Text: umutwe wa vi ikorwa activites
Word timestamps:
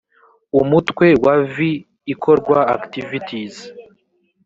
umutwe 0.61 1.07
wa 1.23 1.35
vi 1.53 1.71
ikorwa 2.13 2.57
activites 2.75 3.55